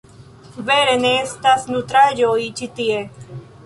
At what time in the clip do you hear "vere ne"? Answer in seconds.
0.69-1.13